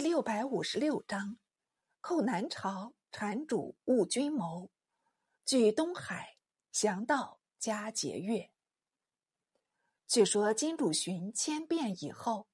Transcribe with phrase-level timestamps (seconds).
[0.00, 1.36] 六百五十六章：
[2.00, 4.70] 寇南朝禅主误君谋，
[5.44, 6.38] 据东海
[6.72, 8.50] 降道加节钺。
[10.06, 12.48] 据说金主寻迁变以后，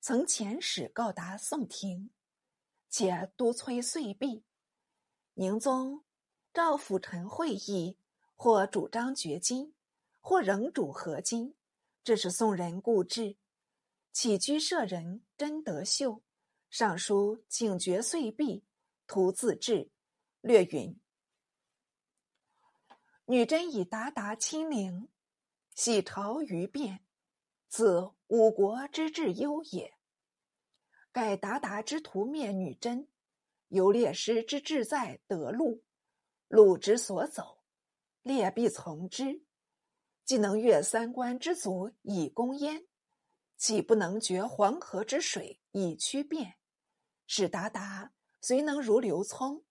[0.00, 2.10] 曾遣使告达宋廷，
[2.88, 4.42] 且督催岁毕。
[5.34, 6.02] 宁宗
[6.54, 7.98] 赵辅臣会议，
[8.34, 9.74] 或主张绝金，
[10.22, 11.54] 或仍主合金，
[12.02, 13.36] 这是宋人故制。
[14.10, 16.22] 起居舍人真德秀
[16.72, 18.64] 上书请绝岁毕，
[19.06, 19.90] 图自治，
[20.40, 20.98] 略云：
[23.26, 25.10] 女真以鞑靼亲陵，
[25.74, 27.04] 喜朝于变，
[27.68, 29.92] 此五国之至忧也。
[31.12, 33.06] 盖鞑靼之徒灭女真，
[33.68, 35.84] 由列师之志在得路，
[36.48, 37.58] 路之所走，
[38.22, 39.44] 列必从之。
[40.24, 42.86] 既能越三关之阻以攻燕。
[43.58, 46.56] 岂不能绝黄河之水以驱变？
[47.34, 49.64] 使达达虽能如刘聪，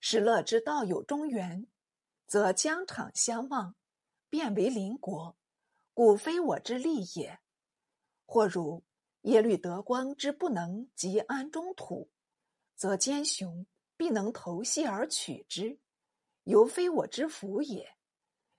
[0.00, 1.68] 使乐之道有中原，
[2.26, 3.76] 则疆场相望，
[4.28, 5.38] 变为邻国，
[5.94, 7.38] 故非我之利也。
[8.26, 8.82] 或如
[9.20, 12.10] 耶律德光之不能及安中土，
[12.74, 13.64] 则奸雄
[13.96, 15.78] 必能投西而取之，
[16.42, 17.94] 犹非我之福也。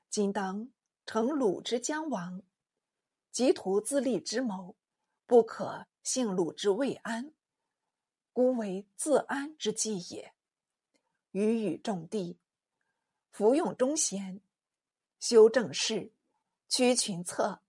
[0.10, 0.72] 今当
[1.06, 2.42] 成鲁之将亡。
[3.34, 4.78] 及图自立之谋，
[5.26, 7.34] 不可信鲁之未安，
[8.34, 10.34] 孤为自安之计也。
[11.32, 12.38] 予与众弟，
[13.32, 14.42] 服用忠贤，
[15.20, 16.12] 修正事，
[16.68, 17.62] 屈群策，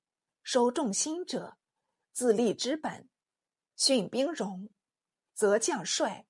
[0.43, 1.57] 收众心者，
[2.13, 3.09] 自立之本。
[3.77, 4.69] 训兵戎，
[5.35, 6.27] 则将帅，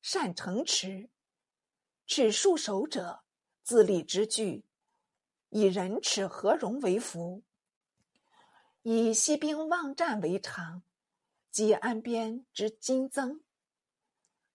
[0.00, 1.08] 善城池，
[2.06, 3.22] 耻戍守者，
[3.62, 4.64] 自立之具，
[5.48, 7.42] 以人耻和容为福。
[8.82, 10.82] 以息兵望战为常，
[11.50, 13.40] 及安边之金增，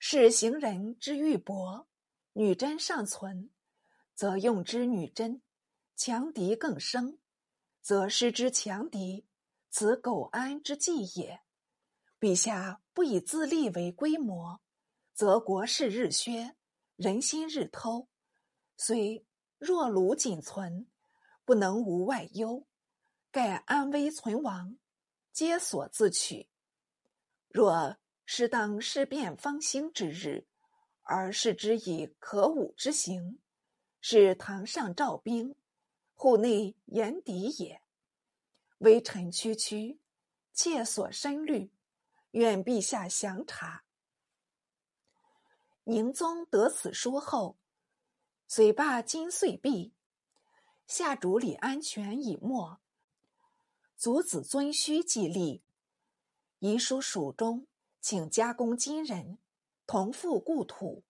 [0.04, 1.86] 是行人之玉帛。
[2.34, 3.52] 女真尚存，
[4.16, 5.42] 则用之女真；
[5.96, 7.20] 强敌更生，
[7.82, 9.28] 则失之强敌。
[9.70, 11.44] 此苟安之计也。
[12.20, 14.60] 陛下不以自立为规模，
[15.14, 16.56] 则国势日削，
[16.96, 18.10] 人心日偷。
[18.78, 19.24] 虽
[19.60, 20.88] 若鲁仅存，
[21.46, 22.66] 不能无外忧。
[23.30, 24.78] 盖安危存亡，
[25.32, 26.50] 皆所自取。
[27.50, 27.98] 若
[28.34, 30.48] 适当事变方兴之日，
[31.04, 33.42] 而视之以可武之行，
[34.00, 35.54] 是堂上召兵，
[36.14, 37.82] 户内严敌也。
[38.78, 40.00] 微臣区区，
[40.54, 41.74] 切所深虑，
[42.32, 43.84] 愿陛下详察。
[45.84, 47.58] 宁宗得此书后，
[48.48, 49.94] 遂罢金岁毕，
[50.88, 52.80] 下主李安全以末。
[53.98, 55.66] 祖子尊虚继立，
[56.60, 57.68] 遗书蜀中，
[58.02, 59.38] 请加工金人，
[59.86, 61.04] 同赴故土。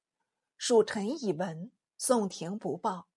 [0.58, 3.08] 属臣以闻，宋廷不报。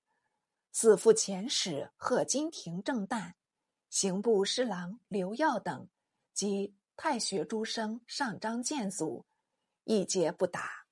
[0.71, 3.35] 自父遣使贺金廷正旦、
[3.91, 5.89] 刑部侍郎刘耀等
[6.33, 9.27] 及太学诸生上章谏阻，
[9.83, 10.87] 一节不答。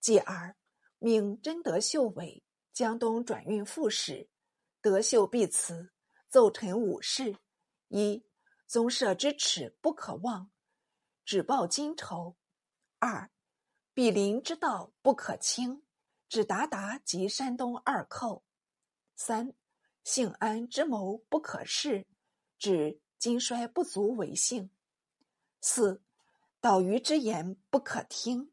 [0.00, 0.56] 继而
[0.98, 2.42] 命真德秀为
[2.72, 4.28] 江东转运副使，
[4.80, 5.92] 德秀必辞，
[6.28, 7.36] 奏臣武士。
[7.88, 8.24] 一
[8.66, 10.50] 宗社之耻不可忘，
[11.24, 12.36] 只报金仇；
[12.98, 13.30] 二
[13.92, 15.82] 比邻之道不可轻，
[16.28, 18.42] 指达达及山东二寇；
[19.16, 19.54] 三
[20.02, 22.04] 幸安之谋不可恃，
[22.58, 24.68] 指今衰不足为幸；
[25.60, 26.02] 四
[26.60, 28.50] 岛鱼之言不可听；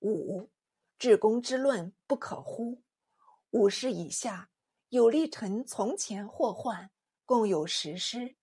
[0.00, 0.50] 五
[0.98, 2.82] 至公之论不可忽。
[3.50, 4.50] 五事以下，
[4.88, 6.90] 有立臣从前祸患，
[7.24, 8.34] 共有十师。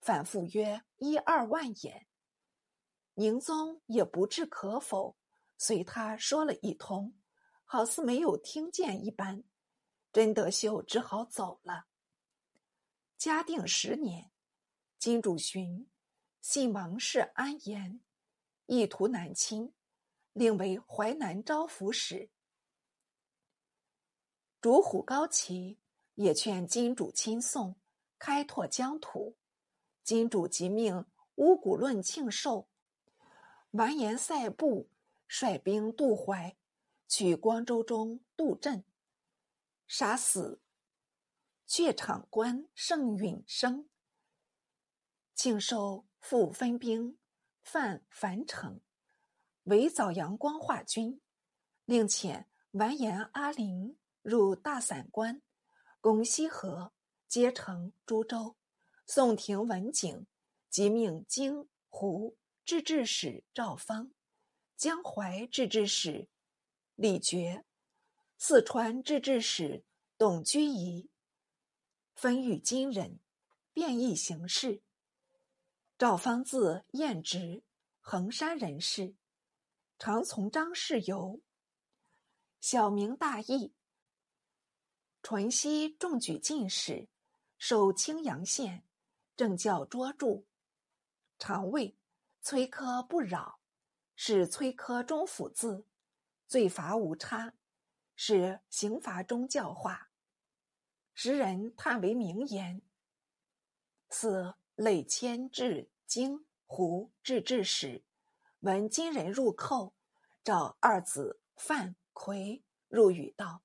[0.00, 2.06] 反复约一二万言，
[3.18, 5.16] 宁宗也不置可否，
[5.56, 7.18] 随他说了一通，
[7.64, 9.42] 好似没有听见一般。
[10.12, 11.88] 真德秀只好走了。
[13.16, 14.30] 嘉定十年，
[15.00, 15.90] 金主寻
[16.40, 18.00] 信王氏安言，
[18.66, 19.74] 意图南侵，
[20.32, 22.30] 令为淮南招抚使。
[24.60, 25.80] 主虎高齐
[26.14, 27.74] 也劝金主亲送，
[28.16, 29.36] 开拓疆土。
[30.04, 31.04] 金主即命
[31.34, 32.68] 乌古论庆寿
[33.78, 34.90] 完颜赛部
[35.28, 36.56] 率兵渡淮，
[37.06, 38.82] 取光州中杜镇，
[39.86, 40.60] 杀死
[41.64, 43.88] 阙场官盛允生。
[45.32, 47.18] 庆寿复分兵
[47.62, 48.80] 犯樊城，
[49.62, 51.20] 为枣阳光化军，
[51.84, 55.40] 令遣完颜阿陵入大散关，
[56.00, 56.92] 攻西河，
[57.28, 58.56] 皆城株洲。
[59.06, 60.26] 宋廷闻警，
[60.68, 62.36] 即命京、胡
[62.68, 64.10] 制置使赵方
[64.76, 66.28] 江淮制置使
[66.96, 67.64] 李傕，
[68.36, 69.86] 四川制置使
[70.18, 71.08] 董居仪，
[72.14, 73.20] 分与金人，
[73.72, 74.82] 变异形式。
[75.96, 77.62] 赵方字彦直，
[78.00, 79.14] 衡山人士，
[79.98, 81.40] 常从张氏游。
[82.60, 83.72] 小名大义，
[85.22, 87.08] 淳熙中举进士，
[87.56, 88.84] 授青阳县，
[89.34, 90.44] 政教捉住，
[91.38, 91.96] 常谓
[92.48, 93.60] 崔科不扰，
[94.16, 95.84] 是崔科中府字，
[96.46, 97.52] 罪罚无差，
[98.16, 100.08] 是刑罚中教化。
[101.12, 102.80] 时人叹为名言。
[104.08, 104.54] 四。
[104.76, 108.02] 累迁至京湖制置使，
[108.60, 109.92] 闻金人入寇，
[110.42, 113.62] 召二子范奎入语道：“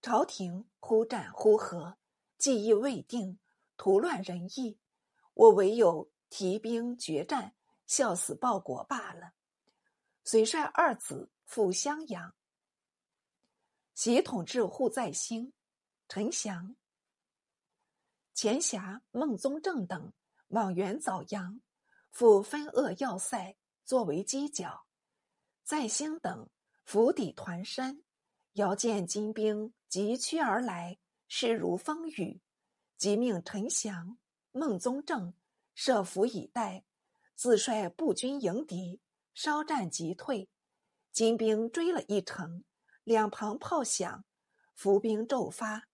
[0.00, 1.98] 朝廷忽战忽和，
[2.38, 3.38] 计议未定，
[3.76, 4.78] 图乱人意，
[5.34, 7.55] 我唯有提兵决战，
[7.86, 9.32] 效死报国罢了。”
[10.24, 12.34] 遂率二子赴襄阳，
[13.94, 15.52] 袭统治户在兴、
[16.08, 16.76] 陈祥、
[18.34, 20.12] 钱霞、孟宗正等。
[20.50, 21.60] 往援枣阳，
[22.12, 24.86] 复分扼要塞，作为犄角。
[25.64, 26.48] 在兴等
[26.84, 28.00] 釜底团山，
[28.52, 32.40] 遥见金兵急趋而来，势如风雨。
[32.96, 34.16] 即命陈祥、
[34.52, 35.34] 孟宗正
[35.74, 36.84] 设伏以待，
[37.36, 39.00] 自率步军迎敌，
[39.34, 40.48] 稍战即退。
[41.12, 42.64] 金兵追了一程，
[43.04, 44.24] 两旁炮响，
[44.74, 45.86] 伏兵骤发。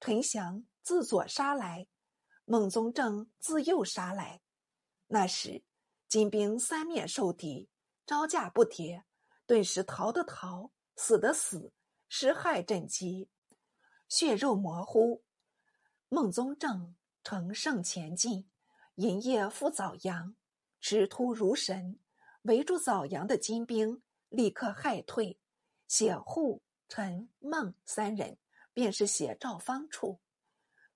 [0.00, 1.86] 陈祥自左杀来。
[2.44, 4.40] 孟宗正自右杀来，
[5.06, 5.62] 那时
[6.08, 7.68] 金兵三面受敌，
[8.04, 9.04] 招架不迭，
[9.46, 11.72] 顿时逃的逃，死的死，
[12.08, 13.30] 尸骸震急，
[14.08, 15.22] 血肉模糊。
[16.08, 18.50] 孟宗正乘胜前进，
[18.96, 20.34] 营夜赴枣阳，
[20.80, 21.98] 直突如神，
[22.42, 25.38] 围住枣阳的金兵立刻骇退，
[25.86, 28.38] 写户、陈、孟三人
[28.72, 30.20] 便是写赵方处。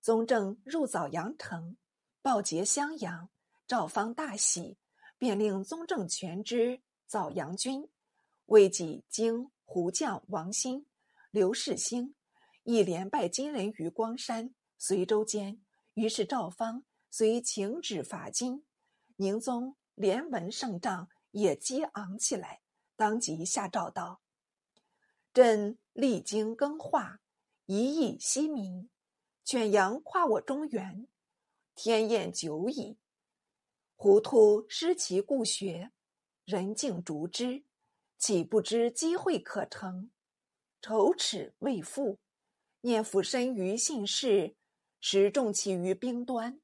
[0.01, 1.77] 宗正入枣阳城，
[2.23, 3.31] 报捷襄阳，
[3.67, 4.79] 赵方大喜，
[5.19, 7.89] 便令宗正全知枣阳军，
[8.47, 10.87] 为己经胡将王兴、
[11.31, 12.15] 刘世兴，
[12.63, 15.61] 一连败金人于光山、随州间。
[15.95, 18.65] 于是赵方遂请旨伐金，
[19.17, 22.63] 宁宗连闻胜仗，也激昂起来，
[22.97, 24.21] 当即下诏道
[25.33, 27.21] ：“朕历经更化，
[27.67, 28.91] 一意西明。”
[29.45, 31.07] 犬羊跨我中原，
[31.75, 32.99] 天厌久矣。
[33.95, 35.93] 糊涂失其故学，
[36.45, 37.63] 人尽逐之，
[38.19, 40.11] 岂不知机会可乘？
[40.81, 42.19] 愁耻未复，
[42.81, 44.57] 念俯身于信士，
[44.99, 46.61] 时重其于兵端。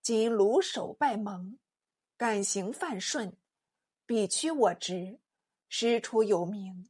[0.00, 1.58] 今鲁守败盟，
[2.22, 3.36] 敢行犯顺，
[4.06, 5.18] 必屈我直，
[5.68, 6.88] 师出有名，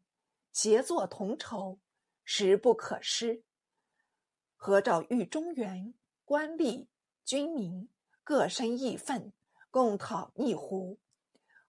[0.53, 1.81] 协作同仇，
[2.23, 3.43] 实不可失。
[4.57, 5.95] 何兆欲中原
[6.27, 6.87] 官吏
[7.25, 7.89] 军民
[8.23, 9.33] 各身义愤，
[9.71, 11.01] 共讨逆胡。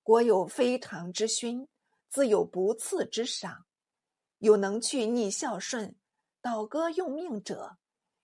[0.02, 1.70] 国有非常之勋，
[2.10, 3.66] 自有不次之赏。
[4.40, 5.96] 有能去逆孝顺、
[6.42, 7.78] 倒戈用命者，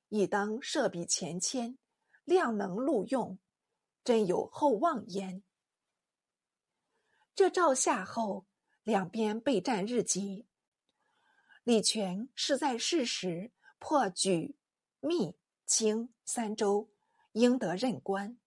[0.09, 1.77] 亦当设笔前签，
[2.25, 3.39] 量能录用，
[4.03, 5.43] 真有厚望焉。
[7.35, 8.45] 这诏下后，
[8.83, 10.45] 两边备战日急。
[11.63, 14.55] 李全是在世时破举。
[15.01, 16.89] 密、清三州
[17.31, 18.37] 应得任官。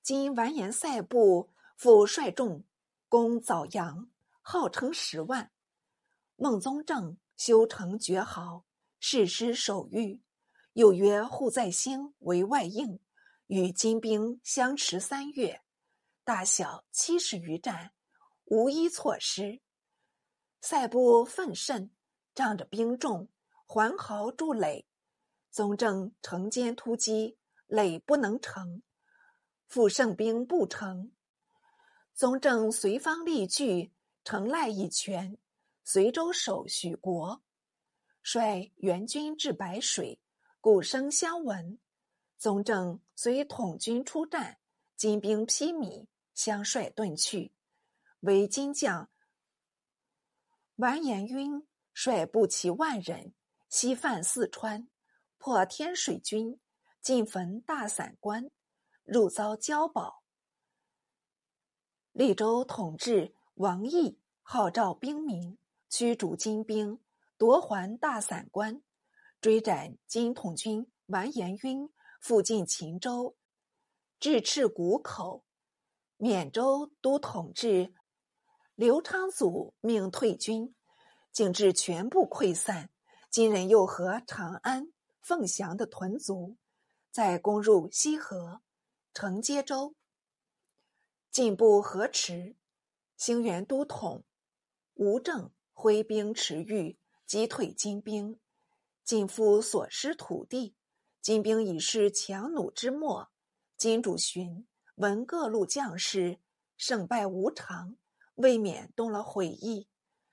[0.00, 2.62] 今完颜塞部复率众
[3.08, 4.08] 攻枣阳，
[4.40, 5.50] 号称十万。
[6.36, 8.64] 孟宗正修成绝豪，
[9.00, 10.22] 誓师守御，
[10.74, 13.00] 又约户在兴为外应，
[13.54, 15.60] 与金兵相持三月，
[16.24, 17.92] 大小七十余战，
[18.46, 19.60] 无一错失。
[20.62, 21.90] 塞部奋胜，
[22.34, 23.28] 仗着兵众，
[23.66, 24.86] 环壕筑垒。
[25.50, 28.82] 宗正乘间突击，垒不能成，
[29.68, 31.12] 复胜兵不成。
[32.14, 33.92] 宗正随方力拒，
[34.24, 35.36] 城赖以全。
[35.84, 37.42] 随州守许国，
[38.22, 40.18] 率援军至白水，
[40.58, 41.78] 鼓声相闻。
[42.42, 44.58] 宗正随统军出战，
[44.96, 47.52] 金兵披靡，相率遁去。
[48.18, 49.08] 为金将
[50.74, 51.62] 完颜赟
[51.94, 53.32] 率步骑万人，
[53.68, 54.88] 西犯四川。
[55.38, 56.58] 破天水军，
[57.00, 58.50] 进焚大散关，
[59.04, 60.24] 入遭交保。
[62.10, 65.56] 利州统治王毅号召兵民，
[65.88, 66.98] 驱逐金兵，
[67.38, 68.82] 夺还大散关，
[69.40, 71.88] 追斩金统军完颜赟，
[72.22, 73.36] 附近秦州，
[74.20, 75.44] 至赤谷口。
[76.18, 77.92] 缅州都统治
[78.76, 80.72] 刘昌祖命退军，
[81.32, 82.90] 竟至全部溃散。
[83.28, 86.56] 金人又和长安、凤翔的屯卒，
[87.10, 88.62] 再攻入西河、
[89.12, 89.96] 承接州，
[91.32, 92.54] 进步河池。
[93.16, 94.22] 兴元都统
[94.94, 98.38] 吴正挥兵驰豫，击退金兵，
[99.02, 100.76] 尽复所失土地。
[101.22, 103.30] 金兵已是强弩之末。
[103.76, 106.40] 金主寻闻各路将士
[106.76, 107.96] 胜败无常，
[108.34, 109.88] 未免动了悔意。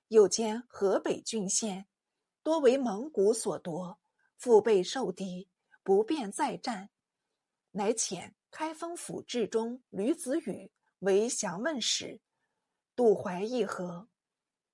[0.07, 1.85] 又兼河北郡县
[2.41, 3.99] 多为蒙古所夺，
[4.35, 5.47] 腹背受敌，
[5.83, 6.89] 不便再战，
[7.69, 12.19] 乃遣开封府治中吕子羽为降问使。
[12.95, 14.09] 渡淮议和，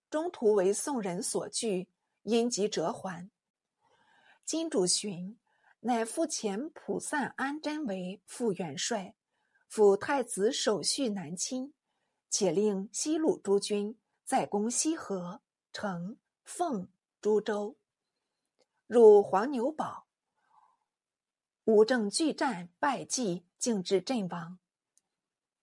[0.10, 1.90] 中途为宋人所拒，
[2.24, 3.30] 因急折还。
[4.46, 5.38] 金主寻
[5.88, 9.14] 乃复遣蒲散安贞为副元帅，
[9.68, 11.76] 辅太子守续南侵，
[12.28, 16.88] 且令西路诸军再攻西河、城、凤、
[17.22, 17.78] 株洲，
[18.88, 20.08] 入黄牛堡。
[21.66, 24.58] 吴正拒战败绩，竟至阵亡。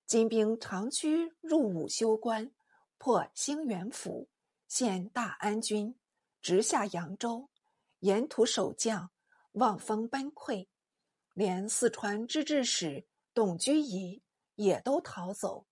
[0.06, 2.52] 金兵长驱入武修关，
[2.96, 4.28] 破兴元府，
[4.68, 5.98] 陷大安军，
[6.40, 7.48] 直下扬州。
[7.98, 9.10] 沿途守将
[9.52, 10.68] 望风崩溃，
[11.34, 14.22] 连四川知制使董居仪
[14.54, 15.66] 也都逃走。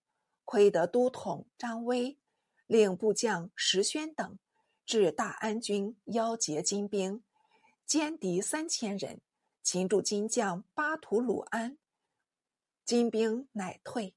[0.44, 2.18] 亏得都统张威
[2.66, 4.38] 令部将石宣等
[4.84, 7.22] 至大安军邀结金兵，
[7.86, 9.20] 歼敌三千人，
[9.62, 11.78] 擒住金将巴图鲁安，
[12.84, 14.16] 金兵乃退。